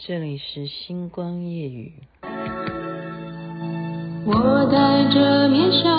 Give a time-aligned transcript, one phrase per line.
[0.00, 1.92] 这里是星光夜雨。
[4.24, 5.90] 我戴着面纱，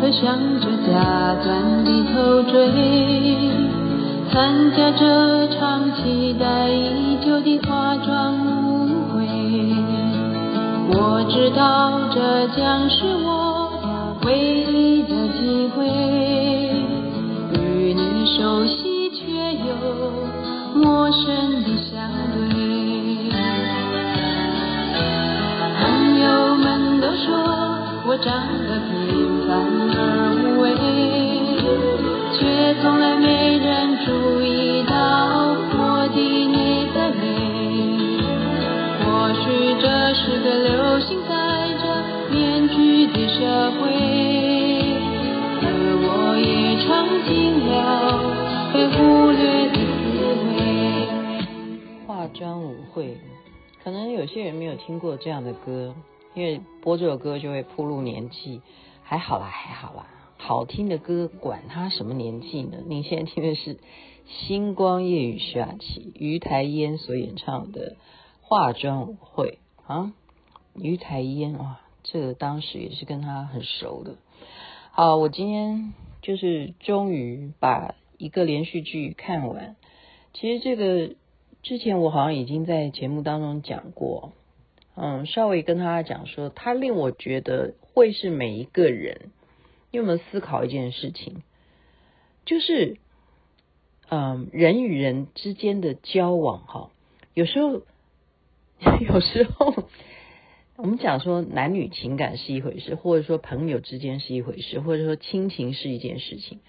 [0.00, 2.58] 和向着假钻的头追，
[4.32, 9.24] 参加这场期待已久的化妆舞会。
[10.90, 13.70] 我知道这将是我
[14.26, 15.86] 唯一的机会，
[52.06, 53.16] 化妆舞会，
[53.82, 55.94] 可能有些人没有听过这样的歌。
[56.34, 58.60] 因为播这首歌就会暴露年纪，
[59.02, 62.78] 还好啦，还好啦，好听的歌管他什么年纪呢？
[62.86, 63.74] 您现在听的是
[64.26, 67.92] 《星光夜雨》徐雅琪、于台烟所演唱的
[68.42, 69.58] 《化妆舞会》
[69.92, 70.12] 啊。
[70.74, 74.14] 于台烟哇，这个当时也是跟他很熟的。
[74.92, 75.92] 好，我今天
[76.28, 79.76] 就是终于把一个连续剧看完。
[80.34, 81.14] 其实这个
[81.62, 84.34] 之前我好像已经在节目当中讲过。
[84.94, 89.30] 嗯，稍微跟他讲说，他令我觉得会是每一个人，
[89.90, 91.36] 你有没有思考一件事情？
[92.44, 92.98] 就是，
[94.10, 96.90] 嗯，人与人之间的交往，哈，
[97.32, 97.80] 有时候，
[99.00, 99.88] 有时候，
[100.80, 106.60] 我们讲说男女情感是一回事，或者说朋友之间是一回事，或者说亲情是一件事情。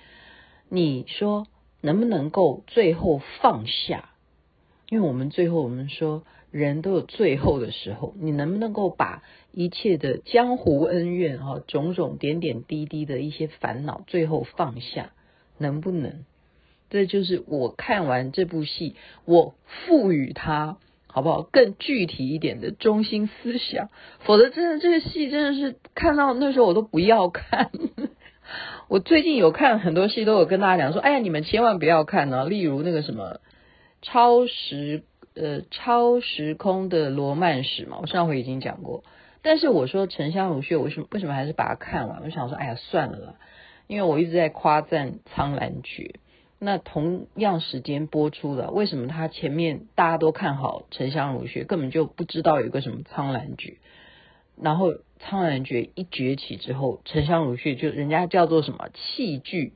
[0.68, 1.46] 你说
[1.80, 4.10] 能不能够最后放下？
[4.90, 6.24] 因为我们最后我们说。
[6.52, 15.12] 人都有最后的时候，你能不能够把一切的江湖恩怨哈，种种点点滴滴的一些烦恼，最后放下，
[15.60, 16.26] 能不能？
[16.90, 18.96] 这就是我看完这部戏，
[19.26, 20.80] 我赋予它
[21.12, 21.42] 好不好？
[21.42, 23.90] 更具体一点的中心思想，
[24.20, 27.72] 否则真的这个戏真的是看到那时候我都不要看。
[28.88, 32.46] 我最近有看很多戏，都有跟大家讲说，哎呀，你们千万不要看呢。
[32.46, 33.40] 例如那个什么
[34.02, 35.04] 超时。
[35.36, 39.06] 呃，超时空的罗曼史嘛，我上回已经讲过。
[39.42, 42.22] 但是我说沉香如屑，为什么为什么还是把它看完？
[42.24, 43.34] 我想说，哎呀，算了啦，
[43.88, 46.16] 因为我一直在夸赞苍兰诀。
[46.60, 53.78] 那同样时间播出的，为什么他前面大家都看好沉香如屑，根本就不知道有个什么苍兰诀？
[54.62, 59.74] 然后苍兰诀一崛起之后，沉香如屑就人家叫做什么弃剧，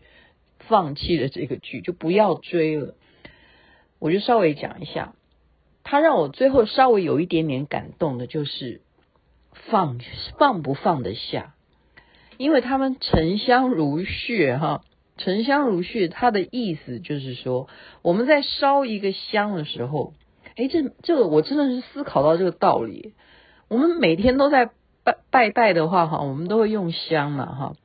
[0.60, 2.96] 放弃了这个剧，就不要追了。
[4.00, 5.14] 我就稍微讲一下。
[5.86, 8.82] 他让我最后稍微有一点点感动的，就是
[9.52, 10.00] 放
[10.38, 11.56] 放不放得下，
[12.38, 14.82] 因为他们沉香如屑哈，
[15.18, 17.68] 沉香如屑，它的意思就是说，
[18.02, 20.14] 我们在烧一个香的时候，
[20.56, 23.14] 哎，这这个我真的是思考到这个道理。
[23.68, 24.72] 我们每天都在
[25.04, 27.76] 拜拜拜的话哈，我们都会用香嘛哈。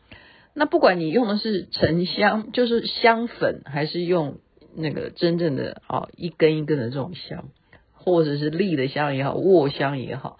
[0.55, 4.39] 那不管你用的是沉香，就是香粉，还是用
[4.75, 7.49] 那个真正的啊一根一根的这种香。
[7.93, 10.39] 或者是立的香也好，卧香也好，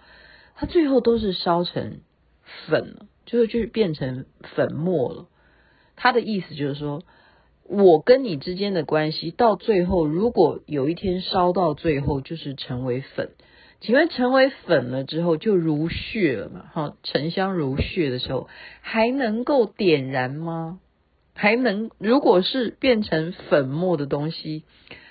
[0.55, 1.99] 它最后都是烧成
[2.65, 4.25] 粉了，就是就是变成
[4.55, 5.27] 粉末了。
[5.99, 7.03] 他的意思就是说，
[7.67, 13.31] 我跟你之间的关系到最后，如果有一天烧到最后就是成为粉，
[13.81, 16.65] 请问成为粉了之后就如血了嘛？
[16.73, 18.47] 哈，沉香如血的时候
[18.81, 20.79] 还能够点燃吗？
[21.35, 24.63] 还能，如果是变成粉末的东西，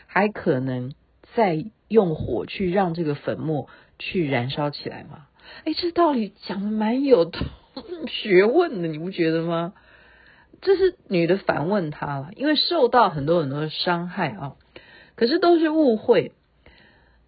[0.06, 0.94] 还可能
[1.34, 1.66] 再。
[1.88, 3.66] 用火去让这个粉末
[3.98, 5.26] 去燃烧起来吗？
[5.64, 7.32] 哎，这道理讲的蛮有
[8.06, 9.72] 学问的，你不觉得吗？
[10.60, 14.56] 这是女的反问他了，因为受到很多很多的伤害啊，
[15.14, 16.32] 可是都是误会。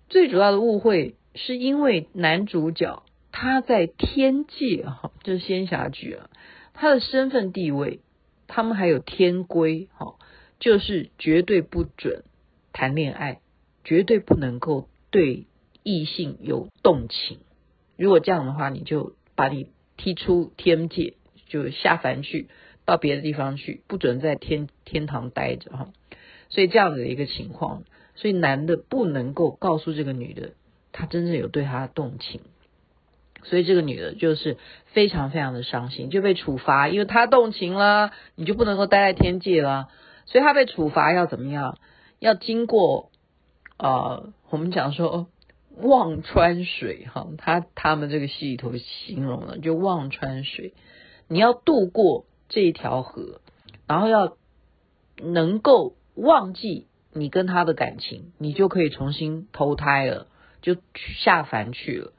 [0.09, 6.31] 最主要的误会是因为男主角他在天界哈，就是仙侠剧啊，
[6.75, 8.01] 他的身份地位，
[8.47, 10.17] 他们还有天规哈，
[10.59, 12.25] 就是绝对不准
[12.73, 13.41] 谈恋爱。
[13.83, 15.47] 绝对不能够对
[15.83, 17.39] 异性有动情，
[17.97, 21.15] 如果这样的话，你就把你踢出天界，
[21.49, 22.51] 就下凡去，
[22.85, 25.89] 到别的地方去，不准在天天堂待着哈。
[26.49, 27.85] 所以这样子的一个情况，
[28.15, 30.53] 所以男的不能够告诉这个女的，
[30.93, 32.41] 他真正有对她动情，
[33.43, 39.89] 所以这个女的就是非常非常的伤心，就被处罚，因为她动情了，你就不能够待在天界了，
[40.27, 41.79] 所以她被处罚要怎么样？
[42.19, 43.11] 要经过。
[43.83, 45.29] 呃，我们讲说，
[45.75, 50.75] 忘川水哈，他他们这个戏里头形容了，就忘川水，
[51.29, 53.41] 你要渡过这一条河，
[53.87, 54.37] 然后要
[55.17, 60.27] 能够忘记你跟他的感情，你就可以重新投胎了，
[60.61, 62.13] 就下凡去了。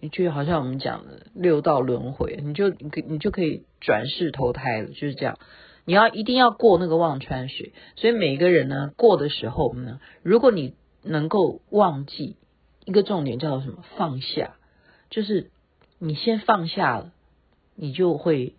[0.00, 5.38] 你就好像我们讲的六道轮回，你就你你就可以转世投胎了，就是这样。
[5.84, 12.36] 你要一定要过那个忘川水，所以每个人呢过的时候呢，如果你能够忘记
[12.84, 13.84] 一个重点叫做什么？
[13.96, 14.56] 放下，
[15.10, 15.50] 就是
[15.98, 17.12] 你先放下了，
[17.76, 18.54] 你就会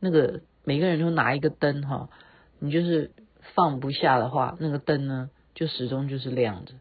[0.00, 2.08] 那个每个人都拿一个灯哈，
[2.58, 3.12] 你就是
[3.54, 6.74] 放不下的话，那个灯呢就始终就是亮着。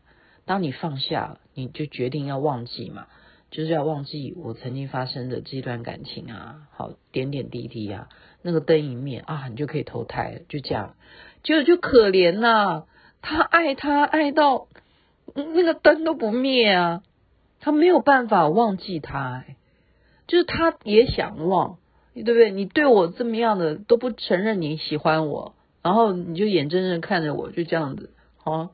[0.46, 3.08] 当你放下，你就决定要忘记嘛。
[3.52, 8.10] 就是要忘记我曾经发生的这段感情啊，好点点滴滴啊，
[8.42, 10.96] 那个灯一灭啊，你就可以投胎，就这样。
[11.42, 12.84] 结果就可怜呐、
[13.22, 14.68] 他爱他爱到
[15.36, 17.02] 那个灯都不灭啊，
[17.62, 19.46] 他没有办法忘记他，
[20.28, 21.78] 就是他也想忘，
[22.24, 22.52] 对不对？
[22.52, 28.12] 你对我这么样的都不承认你喜欢我，然后你就眼睁睁看着我就这样子，
[28.44, 28.70] 哦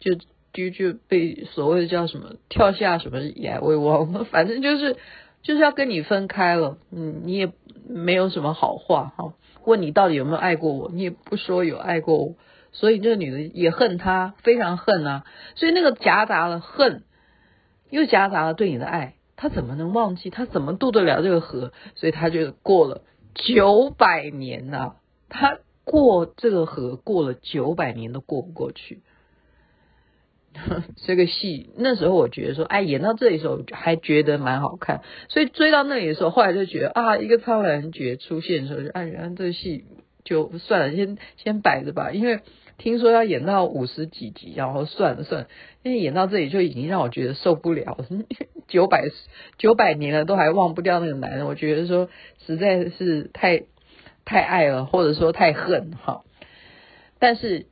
[0.00, 0.12] 就。
[0.54, 4.96] 就就被所谓的叫什么跳下什么崖，我也忘了，反正就是
[5.42, 7.50] 就是要跟你分开了，嗯，你也
[7.88, 9.34] 没有什么好话哈。
[9.64, 12.36] 问你到底有没有爱过我，你也不说有爱过我，
[12.70, 15.24] 所以这个女的也恨他，非常恨啊。
[15.56, 17.02] 所以那个夹杂了恨，
[17.90, 20.30] 又夹杂了对你的爱，他怎么能忘记？
[20.30, 21.72] 他怎么渡得了这个河？
[21.94, 23.02] 所以他就过了
[23.34, 24.96] 九百年呐、
[25.28, 29.02] 他过这个河过了九百年都过不过去。
[31.04, 39.84] 这个戏那时候我觉得说，哎，演到这里时候还觉得蛮好看，所以追到那里的时候，后来就觉得啊，一个苍兰诀出现的时候，就哎，原来这个戏
[40.22, 42.12] 就算了，先先摆着吧。
[42.12, 42.38] 因为
[42.78, 45.48] 听说要演到五十几集，然后算了算了，
[45.82, 47.98] 因为演到这里就已经让我觉得受不了，
[48.68, 49.04] 九百
[49.58, 52.08] 九百年了都还忘不掉那个男人，我觉得说
[52.46, 53.64] 实在是太
[54.24, 56.22] 太爱了，或者说太恨哈。
[57.18, 57.66] 但是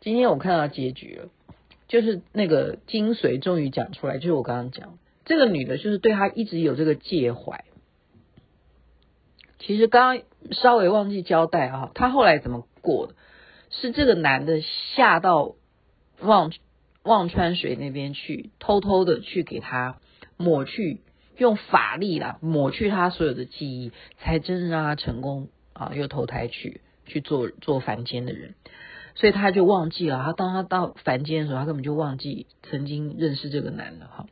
[0.00, 1.28] 今天我看到结局了。
[1.86, 7.64] 就是那个精髓终于讲出来，就是我刚刚讲这个女的，就是对他一直有这个介怀。
[9.58, 13.14] 其实刚刚稍微忘记交代啊，他后来怎么过的？
[13.70, 15.54] 是这个男的下到
[16.20, 16.52] 忘
[17.04, 19.98] 忘川水那边去，偷偷的去给他
[20.38, 21.02] 抹去，
[21.36, 28.54] 用法力啦抹去他所有的记忆，才真正让他成功啊，又投胎去去做做凡间的人。
[29.14, 34.26] 所以他就忘记了，他当他到凡间的时候，他根本就忘记曾经认识这个男的哈。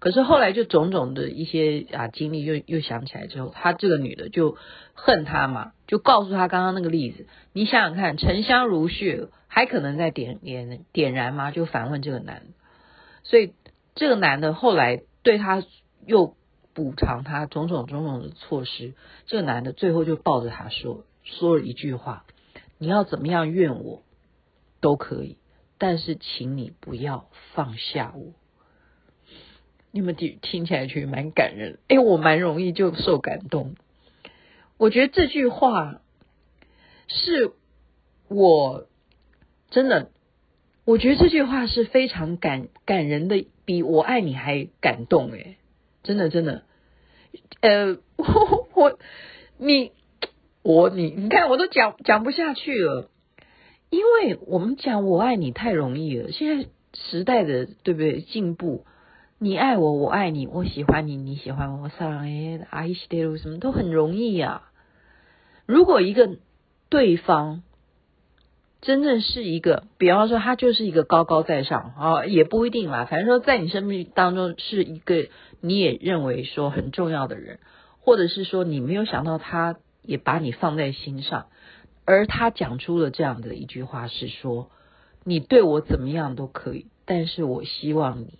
[0.00, 4.58] 可是后来就种种的一些啊经历又又想起来之后，他这个女的就
[4.92, 11.52] 恨他嘛，就告诉他刚刚那个例子，你想想看，沉香如屑，还可能再点点点燃吗？
[11.52, 12.42] 就反问这个男。
[13.22, 13.54] 所以
[13.94, 15.64] 这个男的后来对他
[16.06, 16.36] 又
[16.74, 18.94] 补偿他种种种种的措施，
[19.26, 22.24] 这个男的最后就抱着他说说了一句话：
[22.78, 24.02] 你要怎么样怨我？
[24.80, 25.38] 都可以，
[25.78, 28.34] 但是请你不要放下我。
[29.92, 33.76] 你们听听起来觉得蛮感人，哎，我蛮容易就受感动。
[34.76, 36.02] 我觉得这句话
[37.08, 37.52] 是
[38.28, 38.88] 我
[39.70, 40.10] 真的，
[40.84, 45.56] 我觉得这句话是非常感感人的，比我爱你还感动哎，
[46.02, 46.62] 真的真的。
[47.60, 48.98] 呃，我，我
[49.56, 49.92] 你
[50.62, 53.10] 我你你看我都讲讲不下去了。
[53.90, 58.84] 因为我们讲我爱你太容易了，现在时代的对不对进步？
[59.38, 64.72] 你爱我，我爱你，我喜欢你，你喜欢我，撒浪哎，阿依西德鲁什么都很容易呀、啊。
[65.64, 66.36] 如果一个
[66.88, 67.62] 对方
[68.84, 73.06] 真正是一个，比方说他就是一个高高在上啊，也不一定啦。
[73.06, 75.26] 反正说在你生命当中是一个
[75.60, 77.58] 你也认为说很重要的人，
[78.00, 81.46] 或者是说你没有想到他也把你放在心上。
[82.04, 84.70] 而他讲出了这样的一句话，是说
[85.24, 88.38] ：“你对我怎么样都可以，但是我希望你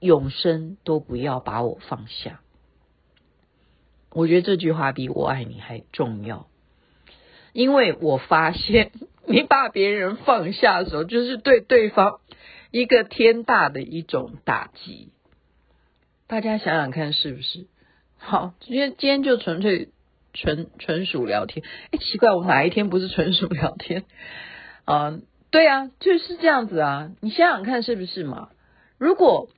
[0.00, 2.40] 永生都不要把我放下。”
[4.10, 6.46] 我觉得这句话比我爱你还重要，
[7.54, 8.92] 因为我发现
[9.26, 12.20] 你把别人放下的时候，就是对对方
[12.70, 15.08] 一个天大的一种打击。
[16.26, 17.66] 大家想想看，是不是？
[18.18, 19.88] 好，今天今天就纯粹。
[20.36, 24.02] 纯纯属聊天，哎，奇怪，我哪一天不是纯属聊天？
[24.84, 25.20] 啊、
[25.52, 27.12] 对啊，就是这样子啊。
[27.20, 28.48] 你想想看，是不是嘛？
[28.98, 29.48] 如果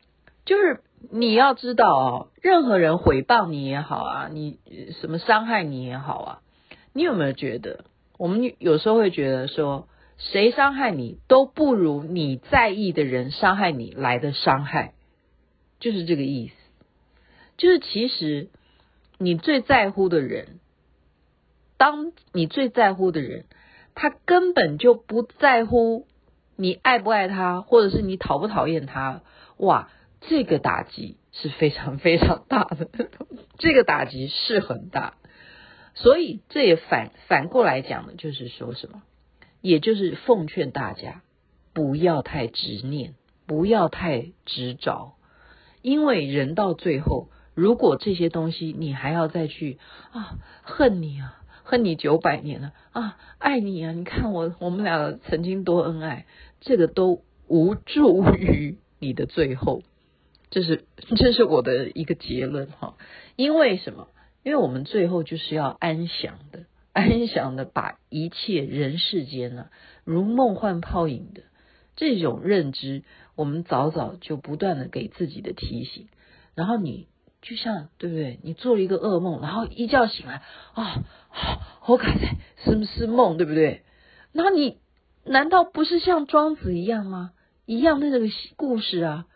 [0.44, 4.58] 就是你要知道哦，任何人诽谤你也好啊，你
[5.00, 6.38] 什么伤害你也好啊，
[6.96, 7.84] 你有没有觉得？
[8.16, 9.86] 我们有时候会觉得说，
[10.16, 14.94] 谁伤害你都不如你在意的人伤害你来的伤害。
[15.78, 16.54] 就是这个意思。
[17.58, 18.48] 就是其实
[19.18, 20.58] 你最在乎的人，
[21.76, 23.44] 当你最在乎的人，
[23.94, 26.06] 他根本就不在乎
[26.56, 29.20] 你爱不爱他，或者是你讨不讨厌他。
[29.58, 29.90] 哇，
[30.22, 32.88] 这个打击是非常非常大的，
[33.58, 35.18] 这个打击是很大。
[35.96, 39.02] 所以这也反反过来讲的，就是说什么？
[39.62, 41.22] 也就是奉劝大家，
[41.72, 43.14] 不要太执念，
[43.46, 45.14] 不要太执着，
[45.80, 49.78] 因为人到最后，如果这些东西你还要再去
[50.12, 56.26] 啊恨你啊，恨你九百年了啊，爱你啊，你看我我们俩曾经多恩爱，
[56.60, 59.82] 这个都无助于你的最后，
[60.50, 60.84] 这是
[61.16, 62.96] 这是我的一个结论哈，
[63.34, 64.08] 因为什么？
[64.46, 69.70] 因为我们最后就是要安详的、安详的把一切人世间呢、啊，
[70.04, 71.42] 如梦幻泡影的
[71.96, 73.02] 这种认知，
[73.34, 76.06] 我们早早就不断的给自己的提醒。
[76.54, 77.08] 然后你
[77.42, 78.38] 就像对不对？
[78.44, 80.42] 你做了一个噩梦，然后一觉醒来
[80.74, 83.38] 啊，好卡在是不是梦？
[83.38, 83.82] 对不对？
[84.30, 84.78] 然后你
[85.24, 87.32] 难道不是像庄子一样吗？
[87.64, 89.26] 一样的那个故事啊。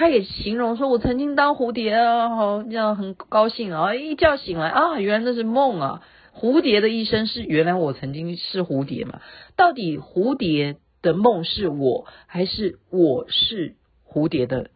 [0.00, 6.02] 他也形容说：“我曾经当蝴蝶啊，好，这样很高兴啊，一觉醒来啊，原来那是梦啊。
[6.34, 9.20] 蝴蝶的一生是原来我曾经是蝴蝶嘛？
[9.56, 13.74] 到底蝴蝶的梦是我，还是我是
[14.08, 14.70] 蝴蝶的？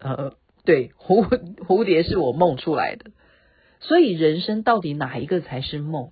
[0.00, 0.32] 呃，
[0.64, 1.24] 对，蝴
[1.64, 3.12] 蝴蝶是我梦出来的。
[3.78, 6.10] 所以人生到底哪一个才是梦？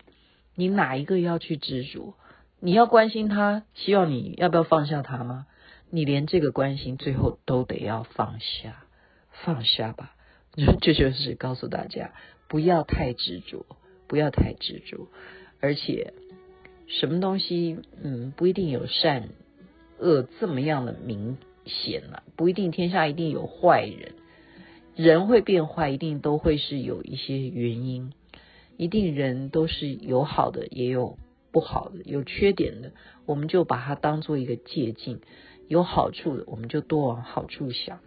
[0.54, 2.14] 你哪一个要去执着？
[2.60, 5.46] 你要关心他，希望你要不要放下他吗？”
[5.90, 8.84] 你连这个关心最后都得要放下，
[9.30, 10.14] 放下吧。
[10.80, 12.12] 这就是告诉大家，
[12.48, 13.66] 不要太执着，
[14.06, 15.08] 不要太执着。
[15.60, 16.14] 而且，
[16.86, 19.28] 什么东西，嗯，不一定有善
[19.98, 24.14] 恶这么样的明显了，不一定天下一定有坏人，
[24.94, 28.12] 人会变坏，一定都会是有一些原因，
[28.76, 31.18] 一定人都是有好的，也有
[31.52, 32.92] 不好的，有缺点的，
[33.24, 35.20] 我们就把它当做一个借镜。
[35.68, 37.98] 有好处的，我们就多往好处想，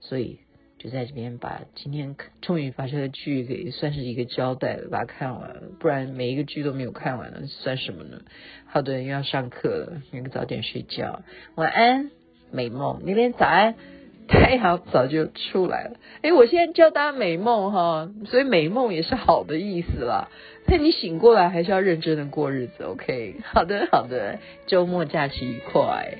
[0.00, 0.38] 所以
[0.78, 8.22] 就在这边把今天终于把这个剧给算是一个交代了，把它看完了，不然每一个剧都没有看完了，算什么呢？
[8.66, 11.22] 好的，又要上课了，应该早点睡觉，
[11.54, 12.10] 晚安，
[12.50, 13.76] 美梦，那边早安，
[14.26, 20.28] 太阳早就出来了，哎，我现在叫大家美梦哈，所以美梦也是好的意思啦，
[20.66, 23.36] 那你醒过来还是要认真的过日子，OK？
[23.44, 26.18] 好的，好的，周末假期愉快。